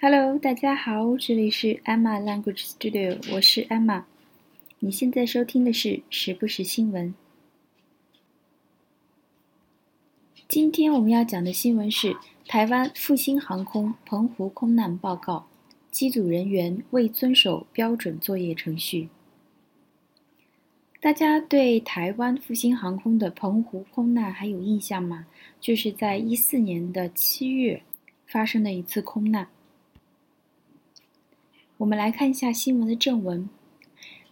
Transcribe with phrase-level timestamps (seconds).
[0.00, 4.04] Hello，大家好，这里是 Emma Language Studio，我是 Emma。
[4.78, 7.12] 你现在收听的是时不时新闻。
[10.46, 12.16] 今天我们要讲的新闻是
[12.46, 15.48] 台湾复兴航空澎湖空难报告，
[15.90, 19.08] 机组人员未遵守标准作业程序。
[21.00, 25.26] 大家对台湾复兴航空的澎湖空难还有印象吗？
[25.60, 27.82] 就是在一四年的七月
[28.24, 29.48] 发生的一次空难。
[31.77, 33.49] 我们来看一下新闻的正文。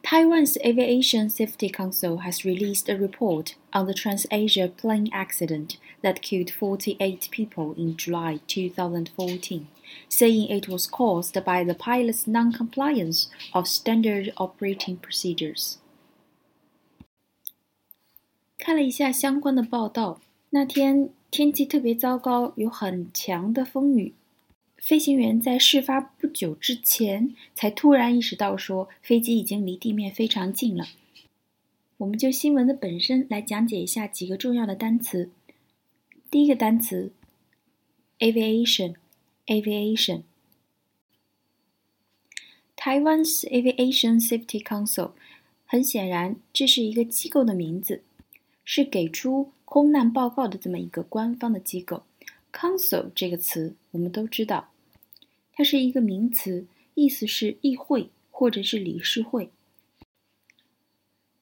[0.00, 6.50] Taiwan's Aviation Safety Council has released a report on the TransAsia plane accident that killed
[6.50, 9.66] 48 people in July 2014,
[10.08, 15.78] saying it was caused by the pilot's non-compliance of standard operating procedures.
[18.56, 24.14] 看了一下相关的报道，那天天气特别糟糕，有很强的风雨。
[24.83, 30.89] 飞行员在事发不久之前才突然意识到，说飞机已经离地面非常近了。
[31.95, 35.31] 我们就新闻的本身来讲解一下几个重要的单词。
[36.29, 37.13] 第一个单词
[38.19, 40.23] ，aviation，aviation。
[42.75, 45.11] 台湾 's Aviation Safety Council，
[45.65, 48.03] 很显然这是一个机构的名字，
[48.65, 52.03] 是给出空难报告的这么一个官方的机构。
[52.51, 54.71] Council 这个词我们都知道。
[55.53, 56.65] 它是一个名词，
[56.95, 59.49] 意思是议会或者是理事会。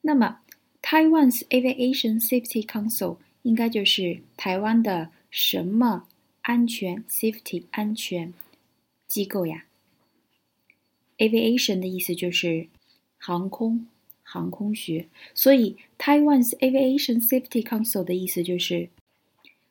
[0.02, 0.40] 那么
[0.82, 6.06] ，Taiwan's Aviation Safety Council 应该就是台湾的什么
[6.42, 8.34] 安全 safety 安全
[9.06, 9.64] 机构呀
[11.18, 12.66] ？Aviation 的意思就是
[13.16, 13.86] 航空、
[14.22, 18.90] 航空学，所以 Taiwan's Aviation Safety Council 的意思就是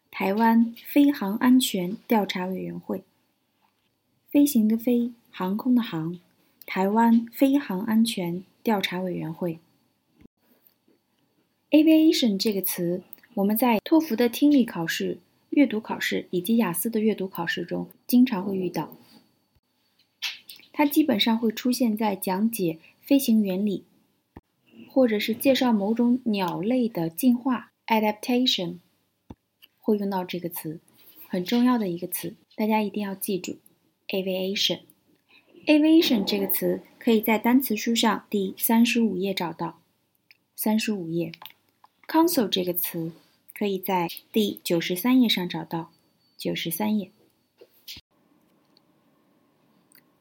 [0.10, 3.04] 台湾飞航安全调查委员会。
[4.32, 6.18] 飞行的飞，航空的航，
[6.66, 9.60] 台湾飞航安全调查委员会。
[11.70, 13.04] Aviation 这个词，
[13.34, 15.18] 我们在托福的听力考试、
[15.50, 18.96] 阅读考试以及雅思的阅读考试中经常会遇到。
[20.72, 23.84] 它基本上会出现在讲解飞行原理，
[24.90, 28.78] 或者是介绍某种鸟类的进化 （adaptation），
[29.82, 30.80] 会用到这个词，
[31.28, 33.58] 很重要的一个词，大家一定要记住。
[34.12, 39.80] Aviation，aviation 这个词可以在单词书上第三十五页找到。
[40.54, 41.32] 三十五页
[42.06, 43.14] ，Council 这个词
[43.58, 45.92] 可以在第九十三页上找到。
[46.38, 47.10] 九十三页，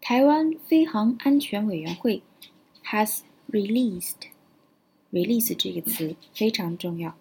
[0.01, 2.23] 台湾飞航安全委员会
[2.85, 7.19] has released，release 这个词非常重要。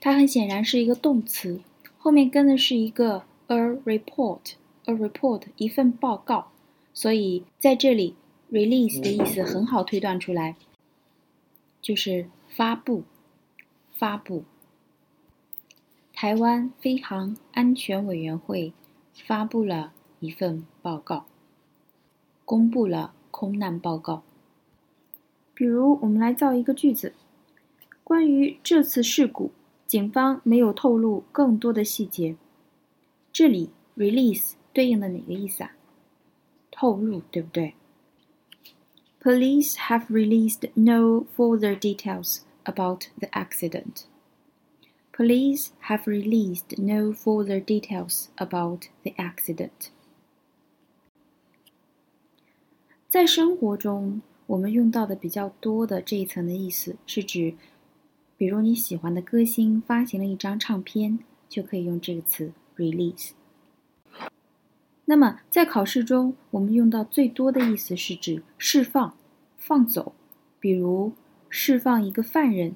[0.00, 1.62] 它很显然是一个动词，
[1.98, 3.24] 后面跟的是一个。
[3.48, 6.52] A report, a report，一份报告。
[6.92, 8.16] 所以在这里
[8.50, 10.56] ，release 的意思很好推断出来，
[11.80, 13.04] 就是发布、
[13.92, 14.44] 发布。
[16.12, 18.72] 台湾飞航安全委员会
[19.12, 21.26] 发布了一份报告，
[22.46, 24.22] 公布了空难报告。
[25.52, 27.12] 比如，我们来造一个句子：
[28.02, 29.50] 关于这次事故，
[29.86, 32.36] 警方没有透露更多的细节。
[33.36, 35.76] 这里 release 对应的哪个意思啊？
[36.70, 37.74] 透露，对不对
[39.20, 44.04] ？Police have released no further details about the accident.
[45.12, 49.90] Police have released no further details about the accident.
[53.10, 57.54] 在生活中，我们用到的比较多的这一层的意思是指，
[58.38, 61.18] 比如你喜欢的歌星发行了一张唱片，
[61.50, 62.54] 就可以用这个词。
[62.76, 63.30] Release。
[65.06, 69.16] 那么在考试中，我们用到最多的意思是指释放、
[69.56, 70.14] 放走，
[70.58, 71.12] 比如
[71.48, 72.74] 释放一个犯人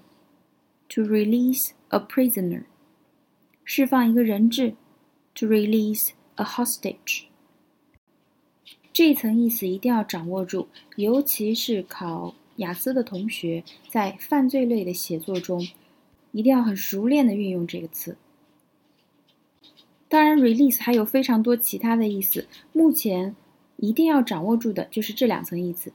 [0.88, 2.62] ，to release a prisoner；
[3.64, 4.74] 释放一个人质
[5.34, 7.24] ，to release a hostage。
[8.92, 15.66] 这层意思一定要掌握住，尤其是考雅思的同学，在犯罪类的写作中，
[16.32, 18.16] 一定要很熟练的运用这个词。
[20.10, 22.48] 当然，release 还有非常多其他的意思。
[22.72, 23.36] 目前
[23.76, 25.92] 一定要掌握住的就是这两层意思：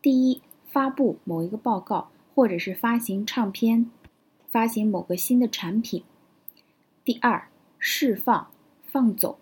[0.00, 3.90] 第一，发布某一个报告，或者是发行唱片，
[4.48, 6.04] 发行某个新的产品；
[7.04, 7.48] 第二，
[7.80, 8.48] 释放、
[8.84, 9.40] 放走，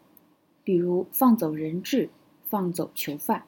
[0.65, 2.09] 比如放走人质、
[2.49, 3.45] 放走囚犯。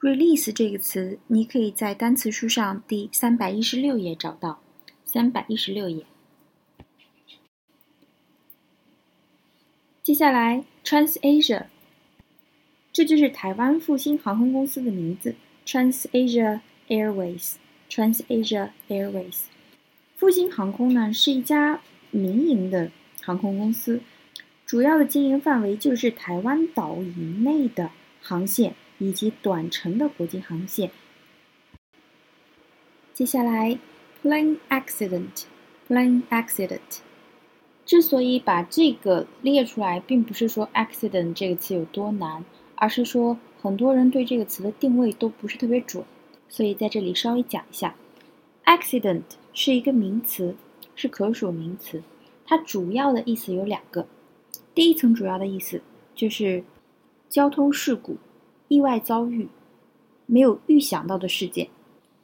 [0.00, 4.60] release 这个词，你可以在单词书上第三百一十六页找到。
[5.04, 6.06] 三百一十六页。
[10.02, 11.64] 接下来，TransAsia，
[12.90, 15.34] 这就是台湾复兴航空公司的名字
[15.66, 19.42] ，TransAsia Airways，TransAsia Airways。
[20.16, 22.90] 复兴航空呢是一家民营的
[23.22, 24.00] 航空公司，
[24.64, 27.90] 主要的经营范围就是台湾岛以内的
[28.22, 30.90] 航线以及短程的国际航线。
[33.12, 33.78] 接下来
[34.22, 37.00] ，plane accident，plane accident。
[37.90, 42.44] 之所以把这个列出来，并不是说 accident 这个词有多难，
[42.76, 46.04] 而是说很多人对这个词的定位都不是特别准，
[46.48, 47.96] 所以在这里稍微讲一下。
[48.64, 50.54] accident 是一个名词，
[50.94, 52.00] 是可数名词，
[52.46, 54.06] 它主要的意思有两个。
[54.72, 55.82] 第一层主要的意思
[56.14, 56.62] 就是
[57.28, 58.18] 交通事故、
[58.68, 59.48] 意外遭遇、
[60.26, 61.66] 没有预想到的事件，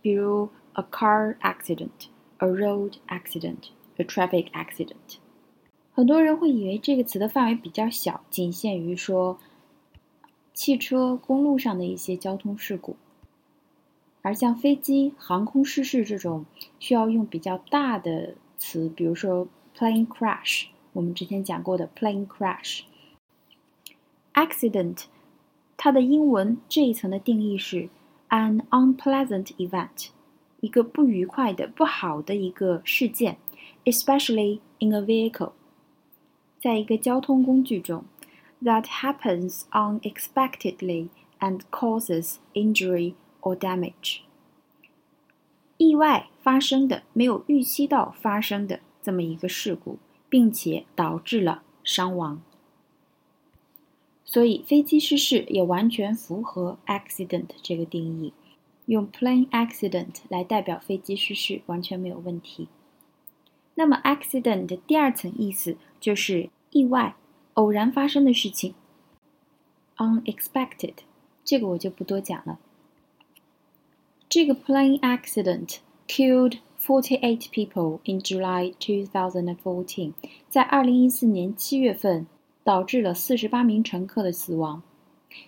[0.00, 5.18] 比如 a car accident、a road accident、a traffic accident。
[5.96, 9.38] 很多人会以为这个词的范围比较小，仅限于说
[10.52, 12.96] 汽车、公路上的一些交通事故，
[14.20, 16.44] 而像飞机、航空失事这种
[16.78, 25.04] 需要用比较大的词，比如说 plane crash，我们之前讲过的 plane crash，accident，
[25.78, 27.88] 它的英文这一层的定义是
[28.28, 30.08] an unpleasant event，
[30.60, 33.38] 一个不愉快的、不好的一个事件
[33.86, 35.52] ，especially in a vehicle。
[36.66, 38.04] 在一个交通工具中
[38.60, 44.22] ，that happens unexpectedly and causes injury or damage。
[45.76, 52.42] 意外发生的，没有预期到发生的这么一个事故，并且导致了伤亡。
[54.24, 58.32] 所以飞机失事也完全符合 accident 这个定义，
[58.86, 62.66] 用 plane accident 来代表飞机失事完全没有问题。
[63.76, 67.15] 那么，accident 的第二层意思就是意外、
[67.53, 68.73] 偶然发生的事情。
[69.97, 70.95] unexpected，
[71.43, 72.59] 这个我就不多讲了。
[74.27, 75.77] 这个 plane accident
[76.07, 80.13] killed forty-eight people in July 2014，
[80.49, 82.25] 在二零一四年七月份
[82.63, 84.81] 导致了四十八名乘客的死亡。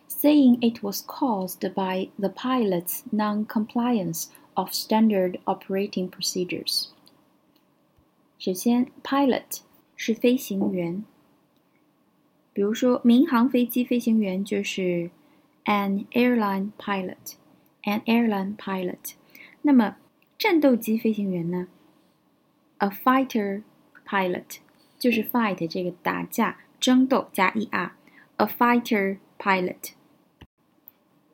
[0.07, 6.88] Saying it was caused by the pilot's non-compliance of standard operating procedures。
[8.38, 9.61] 首先，pilot
[10.00, 11.04] 是飞行员，
[12.52, 15.10] 比如说民航飞机飞行员就是
[15.64, 19.14] an airline pilot，an airline pilot。
[19.62, 19.96] 那么
[20.38, 21.66] 战斗机飞行员呢
[22.78, 23.62] ？a fighter
[24.06, 24.58] pilot
[24.96, 29.94] 就是 fight 这个打架、争斗加 er，a fighter pilot。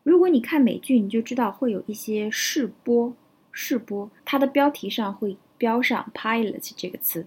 [0.03, 3.15] 如果你看美剧，你就知道会有一些试播，
[3.53, 5.37] 试播它的标题上会。
[5.57, 7.27] 标上 pilot 这个词，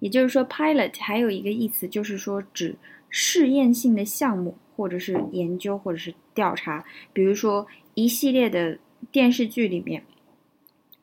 [0.00, 2.76] 也就是说，pilot 还有一个意思，就是说指
[3.08, 6.84] 试验性的项目，或者是研究，或者是调查。
[7.12, 8.78] 比如说，一系列的
[9.10, 10.04] 电视剧里面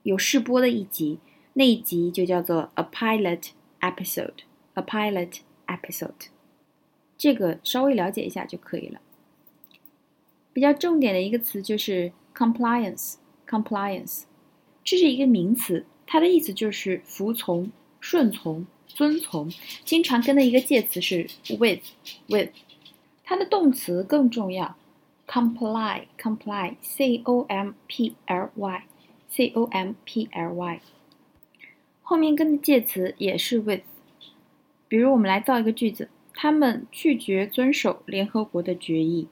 [0.03, 1.19] 有试播的一集，
[1.53, 3.49] 那一集就叫做 a pilot
[3.81, 6.27] episode，a pilot episode。
[7.17, 9.01] 这个稍微了解一下就可以了。
[10.53, 14.23] 比较重点的一个词就是 compliance，compliance。
[14.83, 19.51] 这是一个名词，它的意思就是服从、顺从、遵从。
[19.83, 21.27] 经常跟的一个介词是
[21.59, 22.49] with，with。
[23.23, 24.75] 它的动词更重要
[25.27, 30.81] ，comply，comply，c o m p l y，c o m p l y。
[32.01, 33.83] 后面跟的介词也是 with。
[34.87, 39.27] 比如我们来造一个句子：他们拒绝遵守联合国的决议。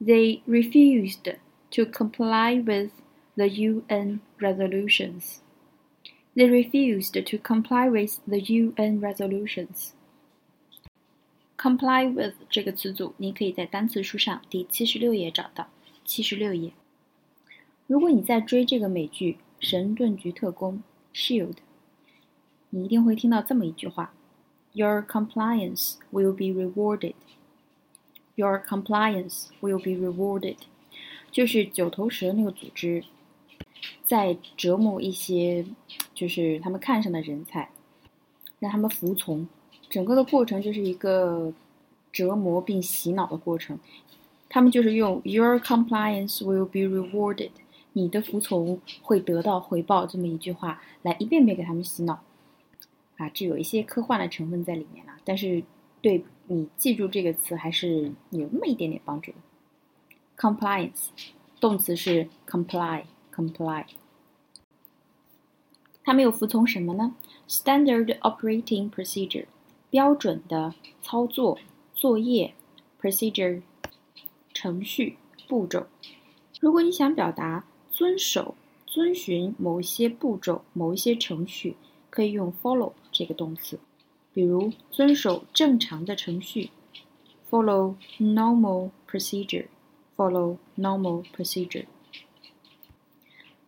[0.00, 1.34] They refused
[1.70, 2.90] to comply with.
[3.36, 5.41] the UN resolutions.
[6.35, 9.89] They refused to comply with the UN resolutions.
[11.57, 15.67] Comply with 这个词组，你可以在单词书上第七十六页找到。
[16.05, 16.71] 七十六页。
[17.87, 20.83] 如果你在追这个美剧《神盾局特工》（
[21.17, 21.57] Shield），
[22.69, 24.11] 你一定会听到这么一句话：“
[24.73, 27.15] Your compliance will be rewarded.
[28.35, 30.57] Your compliance will be rewarded.”
[31.31, 33.03] 就是九头蛇那个组织
[34.04, 35.64] 在折磨一些，
[36.14, 37.70] 就是他们看上的人才，
[38.58, 39.48] 让他们服从。
[39.88, 41.52] 整个的过程就是一个
[42.12, 43.78] 折磨并洗脑的过程。
[44.48, 47.50] 他们就是用 “Your compliance will be rewarded”，
[47.92, 52.22] 你的服从会得到回报这么一句话来一遍遍给他们洗脑。
[53.16, 55.62] 啊，这有一些科幻的成分在里面了，但是
[56.00, 59.38] 对你记住这个词还是有那么一点点帮助的。
[60.36, 61.08] Compliance，
[61.60, 63.04] 动词是 comply
[63.34, 63.86] comply，。
[66.04, 67.14] 他没有服从什么呢
[67.48, 69.46] ？Standard operating procedure，
[69.88, 71.58] 标准的操作、
[71.94, 72.54] 作业
[73.00, 73.62] （procedure）
[74.52, 75.16] 程序、
[75.48, 75.86] 步骤。
[76.60, 78.54] 如果你想表达遵守、
[78.86, 81.76] 遵循某一些步骤、某一些程序，
[82.10, 83.78] 可以用 follow 这个动词。
[84.34, 86.70] 比如遵守正常的程序
[87.50, 91.86] ，follow normal procedure，follow normal procedure。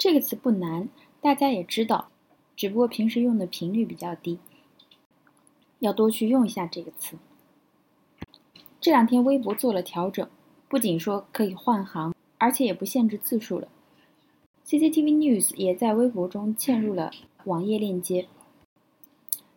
[0.05, 0.91] 这个词不难，
[1.23, 2.11] 大家也知道，
[2.55, 4.39] 只不过平时用的频率比较低，
[5.79, 7.17] 要多去用一下这个词。
[8.83, 10.29] 这两天微博做了调整，
[10.69, 12.15] 不仅说可以换行。
[12.37, 13.69] 而且也不限制字数了。
[14.67, 17.11] CCTV News 也在微博中嵌入了
[17.45, 18.29] 网页链接，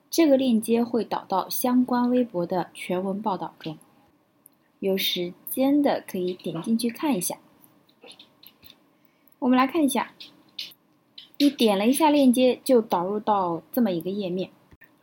[0.10, 3.78] 这个链接会导到相关微博的全文报道中。
[4.80, 7.38] 有时间的可以点进去看一下。
[9.40, 10.14] 我们来看一下，
[11.39, 14.51] 你点了一下链接，就导入到这么一个页面。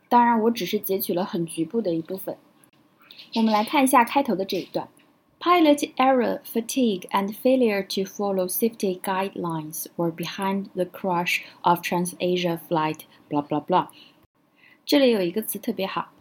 [0.08, 2.36] 当然，我只是截取了很局部的一部分。
[3.34, 4.88] 我们来看一下开头的这一段。
[5.38, 13.06] Pilot error, fatigue, and failure to follow safety guidelines were behind the crash of TransAsia flight.
[13.30, 13.88] Blah blah blah.
[14.84, 16.12] 这里有一个词特别好，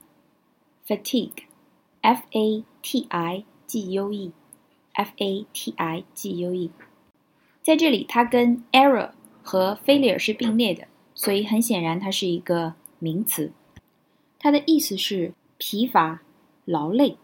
[0.88, 6.72] fatigue，f a t i g u e，f a t i g u e，
[7.62, 9.12] 在这里它跟 error
[9.45, 13.53] 和 failure 是并列的，所以很显然它是一个名词。
[14.41, 16.23] 它的意思是疲乏、
[16.65, 17.17] 劳累。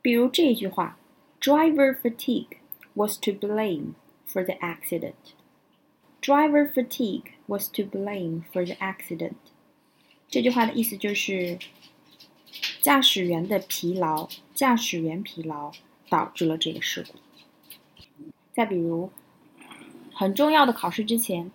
[0.00, 0.98] 比如这句话。
[1.44, 2.58] Driver fatigue
[2.94, 3.94] was to blame
[4.32, 5.34] for the accident.
[6.20, 9.34] Driver fatigue was to blame for the accident.
[10.28, 11.58] 这句话的意思就是
[12.80, 15.72] 驾驶员的疲劳，驾驶员疲劳
[16.08, 17.18] 导致了这个事故。
[18.54, 19.10] 再比如，
[20.22, 21.50] 很重要的考试之前，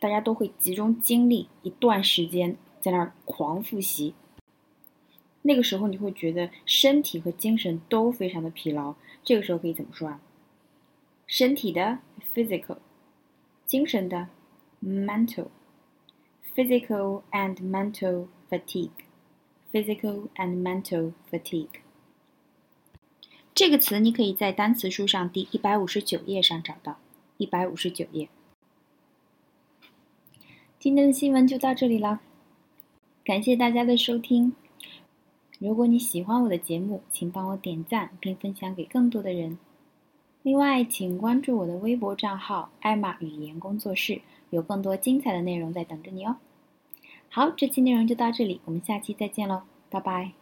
[0.00, 4.12] 大家都会集中精力一段时间在那儿狂复习。
[5.42, 10.20] 那个时候你会觉得身体和精神都非常的疲劳，这个时候可以怎么说啊？
[11.28, 12.00] 身体的
[12.34, 12.78] physical，
[13.66, 14.26] 精神的
[14.82, 21.68] mental，physical and mental fatigue，physical and mental fatigue。
[23.54, 26.98] 这个词你可以在单词书上第一百五十九页上找到，
[27.40, 28.28] 一百五十九页。
[30.78, 32.20] 今天的新闻就到这里了，
[33.24, 34.54] 感谢大家的收听。
[35.58, 39.58] 如果你喜欢我的节目，请帮我点赞并分享给更多的人。
[40.42, 44.20] 另外，请关注我的微博账号“艾玛语言工作室”，
[44.50, 46.36] 有更多精彩的内容在等着你哦。
[47.30, 50.39] 好，这期内容就到这里，我们下期再见喽，拜拜。